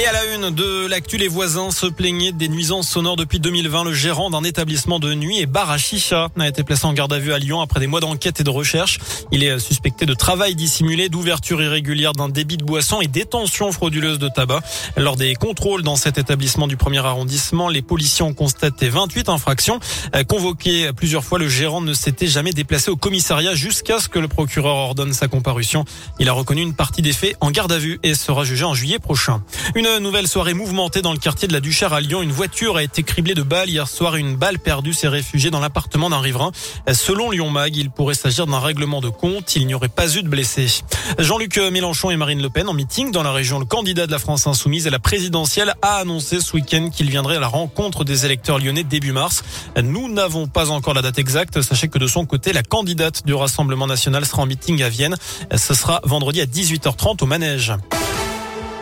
Et 0.00 0.06
à 0.06 0.12
la 0.12 0.26
une 0.32 0.50
de 0.50 0.86
l'actu, 0.86 1.16
les 1.16 1.26
voisins 1.26 1.72
se 1.72 1.86
plaignaient 1.86 2.30
des 2.30 2.48
nuisances 2.48 2.88
sonores 2.88 3.16
depuis 3.16 3.40
2020. 3.40 3.82
Le 3.82 3.92
gérant 3.92 4.30
d'un 4.30 4.44
établissement 4.44 5.00
de 5.00 5.12
nuit 5.12 5.40
et 5.40 5.46
bar 5.46 5.72
à 5.72 5.76
chicha 5.76 6.28
a 6.38 6.46
été 6.46 6.62
placé 6.62 6.86
en 6.86 6.92
garde 6.92 7.12
à 7.12 7.18
vue 7.18 7.32
à 7.32 7.38
Lyon 7.40 7.60
après 7.60 7.80
des 7.80 7.88
mois 7.88 7.98
d'enquête 7.98 8.38
et 8.38 8.44
de 8.44 8.50
recherche. 8.50 9.00
Il 9.32 9.42
est 9.42 9.58
suspecté 9.58 10.06
de 10.06 10.14
travail 10.14 10.54
dissimulé, 10.54 11.08
d'ouverture 11.08 11.60
irrégulière 11.60 12.12
d'un 12.12 12.28
débit 12.28 12.58
de 12.58 12.64
boisson 12.64 13.00
et 13.00 13.08
détention 13.08 13.72
frauduleuse 13.72 14.20
de 14.20 14.28
tabac. 14.28 14.60
Lors 14.96 15.16
des 15.16 15.34
contrôles 15.34 15.82
dans 15.82 15.96
cet 15.96 16.16
établissement 16.16 16.68
du 16.68 16.76
premier 16.76 17.04
arrondissement, 17.04 17.68
les 17.68 17.82
policiers 17.82 18.24
ont 18.24 18.34
constaté 18.34 18.88
28 18.90 19.28
infractions. 19.28 19.80
Convoqué 20.28 20.92
plusieurs 20.92 21.24
fois, 21.24 21.40
le 21.40 21.48
gérant 21.48 21.80
ne 21.80 21.92
s'était 21.92 22.28
jamais 22.28 22.52
déplacé 22.52 22.92
au 22.92 22.96
commissariat 22.96 23.56
jusqu'à 23.56 23.98
ce 23.98 24.08
que 24.08 24.20
le 24.20 24.28
procureur 24.28 24.76
ordonne 24.76 25.12
sa 25.12 25.26
comparution. 25.26 25.84
Il 26.20 26.28
a 26.28 26.32
reconnu 26.32 26.62
une 26.62 26.74
partie 26.74 27.02
des 27.02 27.12
faits 27.12 27.36
en 27.40 27.50
garde 27.50 27.72
à 27.72 27.78
vue 27.78 27.98
et 28.04 28.14
sera 28.14 28.44
jugé 28.44 28.64
en 28.64 28.74
juillet 28.74 29.00
prochain. 29.00 29.42
Nouvelle 29.96 30.28
soirée 30.28 30.54
mouvementée 30.54 31.02
dans 31.02 31.12
le 31.12 31.18
quartier 31.18 31.48
de 31.48 31.52
la 31.52 31.60
Duchère 31.60 31.92
à 31.92 32.00
Lyon. 32.00 32.22
Une 32.22 32.30
voiture 32.30 32.76
a 32.76 32.82
été 32.82 33.02
criblée 33.02 33.34
de 33.34 33.42
balles 33.42 33.68
hier 33.68 33.88
soir. 33.88 34.16
Une 34.16 34.36
balle 34.36 34.58
perdue 34.58 34.92
s'est 34.92 35.08
réfugiée 35.08 35.50
dans 35.50 35.60
l'appartement 35.60 36.10
d'un 36.10 36.20
riverain. 36.20 36.52
Selon 36.92 37.30
Lyon 37.30 37.50
Mag, 37.50 37.74
il 37.76 37.90
pourrait 37.90 38.14
s'agir 38.14 38.46
d'un 38.46 38.60
règlement 38.60 39.00
de 39.00 39.08
compte. 39.08 39.56
Il 39.56 39.66
n'y 39.66 39.74
aurait 39.74 39.88
pas 39.88 40.14
eu 40.16 40.22
de 40.22 40.28
blessés. 40.28 40.82
Jean-Luc 41.18 41.56
Mélenchon 41.56 42.10
et 42.10 42.16
Marine 42.16 42.40
Le 42.42 42.50
Pen 42.50 42.68
en 42.68 42.74
meeting 42.74 43.10
dans 43.10 43.22
la 43.22 43.32
région. 43.32 43.58
Le 43.58 43.64
candidat 43.64 44.06
de 44.06 44.12
la 44.12 44.18
France 44.18 44.46
insoumise 44.46 44.86
à 44.86 44.90
la 44.90 44.98
présidentielle 44.98 45.74
a 45.82 45.96
annoncé 45.96 46.40
ce 46.40 46.54
week-end 46.54 46.90
qu'il 46.90 47.10
viendrait 47.10 47.36
à 47.36 47.40
la 47.40 47.48
rencontre 47.48 48.04
des 48.04 48.26
électeurs 48.26 48.58
lyonnais 48.58 48.84
début 48.84 49.12
mars. 49.12 49.42
Nous 49.82 50.12
n'avons 50.12 50.46
pas 50.46 50.70
encore 50.70 50.94
la 50.94 51.02
date 51.02 51.18
exacte. 51.18 51.60
Sachez 51.62 51.88
que 51.88 51.98
de 51.98 52.06
son 52.06 52.26
côté, 52.26 52.52
la 52.52 52.62
candidate 52.62 53.24
du 53.26 53.34
Rassemblement 53.34 53.86
national 53.86 54.26
sera 54.26 54.42
en 54.42 54.46
meeting 54.46 54.82
à 54.82 54.88
Vienne. 54.88 55.16
Ce 55.56 55.74
sera 55.74 56.00
vendredi 56.04 56.40
à 56.40 56.46
18h30 56.46 57.22
au 57.22 57.26
manège. 57.26 57.72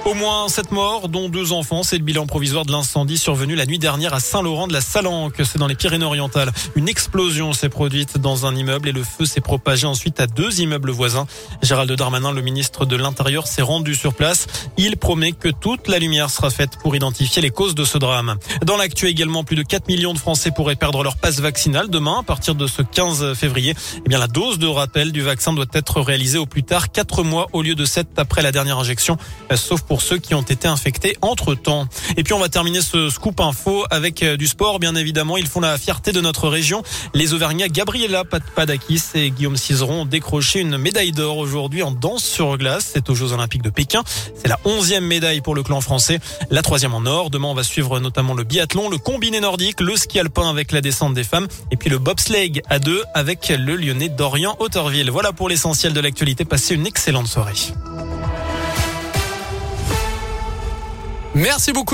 Au 0.07 0.15
moins 0.15 0.49
sept 0.49 0.71
morts, 0.71 1.09
dont 1.09 1.29
deux 1.29 1.51
enfants. 1.51 1.83
C'est 1.83 1.99
le 1.99 2.05
bilan 2.05 2.27
provisoire 2.27 2.65
de 2.65 2.71
l'incendie 2.71 3.19
survenu 3.19 3.57
la 3.57 3.67
nuit 3.67 3.81
dernière 3.81 4.15
à 4.15 4.21
Saint-Laurent 4.21 4.69
de 4.69 4.73
la 4.73 4.81
Salanque. 4.81 5.43
C'est 5.43 5.59
dans 5.59 5.67
les 5.67 5.75
Pyrénées-Orientales. 5.75 6.53
Une 6.77 6.89
explosion 6.89 7.53
s'est 7.53 7.69
produite 7.69 8.17
dans 8.17 8.47
un 8.47 8.55
immeuble 8.55 8.89
et 8.89 8.93
le 8.93 9.03
feu 9.03 9.25
s'est 9.25 9.41
propagé 9.41 9.85
ensuite 9.85 10.21
à 10.21 10.29
deux 10.29 10.61
immeubles 10.61 10.93
voisins. 10.93 11.27
Gérald 11.61 11.91
Darmanin, 11.91 12.31
le 12.31 12.41
ministre 12.41 12.87
de 12.87 12.95
l'Intérieur, 12.95 13.49
s'est 13.49 13.63
rendu 13.63 13.97
sur 13.97 14.15
place. 14.15 14.47
Il 14.77 14.97
promet 14.97 15.33
que 15.33 15.49
toute 15.49 15.89
la 15.89 15.99
lumière 15.99 16.31
sera 16.31 16.51
faite 16.51 16.79
pour 16.81 16.95
identifier 16.95 17.43
les 17.43 17.51
causes 17.51 17.75
de 17.75 17.83
ce 17.83 17.99
drame. 17.99 18.37
Dans 18.65 18.77
l'actu 18.77 19.09
également, 19.09 19.43
plus 19.43 19.57
de 19.57 19.65
4 19.65 19.89
millions 19.89 20.15
de 20.15 20.21
Français 20.21 20.53
pourraient 20.53 20.77
perdre 20.77 21.03
leur 21.03 21.17
passe 21.17 21.41
vaccinale 21.41 21.91
demain 21.91 22.21
à 22.21 22.23
partir 22.23 22.55
de 22.55 22.69
ce 22.69 22.83
15 22.83 23.35
février. 23.35 23.75
Eh 24.05 24.09
bien, 24.09 24.21
la 24.21 24.29
dose 24.29 24.61
de 24.61 24.69
rappel 24.69 25.11
du 25.11 25.23
vaccin 25.23 25.53
doit 25.53 25.67
être 25.73 26.01
réalisée 26.01 26.39
au 26.39 26.47
plus 26.47 26.63
tard 26.63 26.93
4 26.93 27.25
mois 27.25 27.49
au 27.53 27.63
lieu 27.63 27.75
de 27.75 27.85
7 27.85 28.07
après 28.19 28.43
la 28.43 28.53
dernière 28.53 28.79
injection, 28.79 29.17
sauf 29.57 29.83
pour 29.83 29.96
ceux 30.01 30.19
qui 30.19 30.35
ont 30.35 30.43
été 30.43 30.69
infectés 30.69 31.17
entre 31.23 31.55
temps. 31.55 31.87
Et 32.17 32.23
puis 32.23 32.33
on 32.33 32.39
va 32.39 32.49
terminer 32.49 32.81
ce 32.81 33.11
scoop 33.11 33.41
info 33.41 33.85
avec 33.91 34.23
euh, 34.23 34.37
du 34.37 34.47
sport, 34.47 34.79
bien 34.79 34.95
évidemment. 34.95 35.37
Ils 35.37 35.47
font 35.47 35.61
la 35.61 35.79
fierté 35.79 36.13
de 36.13 36.21
notre 36.21 36.49
région. 36.49 36.83
Les 37.15 37.35
Auvergnats 37.35 37.69
Gabriela 37.69 38.25
Padakis 38.25 39.03
et 39.15 39.31
Guillaume 39.31 39.57
Cizeron 39.57 40.03
ont 40.03 40.05
décroché 40.07 40.61
une 40.61 40.79
médaille 40.79 41.13
d'or 41.13 41.39
aujourd'hui 41.39 41.83
en 41.83 41.91
danse 41.91 42.25
sur 42.25 42.57
glace. 42.59 42.91
C'est 42.95 43.09
aux 43.11 43.15
Jeux 43.15 43.33
Olympiques 43.33 43.63
de 43.63 43.71
Pékin. 43.71 44.03
C'est 44.41 44.49
la 44.49 44.59
onzième 44.65 45.05
médaille 45.05 45.41
pour 45.41 45.55
le 45.55 45.63
clan 45.63 45.81
français. 45.81 46.21
La 46.51 46.63
troisième 46.63 46.95
en 46.95 47.05
or. 47.07 47.31
Demain, 47.31 47.49
on 47.49 47.55
va 47.55 47.65
suivre 47.65 48.01
notamment 48.01 48.35
le 48.35 48.45
biathlon, 48.45 48.89
le 48.89 48.99
combiné 48.99 49.41
nordique, 49.41 49.81
le 49.81 49.97
ski 49.97 50.19
alpin 50.19 50.49
avec 50.49 50.73
la 50.73 50.81
descente 50.81 51.15
des 51.15 51.25
femmes 51.25 51.47
et 51.71 51.77
puis 51.77 51.91
le 51.91 51.99
bobsleigh 51.99 52.63
à 52.69 52.79
deux 52.79 53.03
avec 53.15 53.49
le 53.49 53.77
lyonnais 53.77 54.09
Dorian 54.09 54.57
Hauterville. 54.59 55.11
Voilà 55.11 55.33
pour 55.33 55.49
l'essentiel 55.49 55.93
de 55.93 56.01
l'actualité. 56.01 56.45
Passez 56.45 56.75
une 56.75 56.87
excellente 56.87 57.27
soirée. 57.27 57.55
Merci 61.37 61.73
beaucoup. 61.73 61.85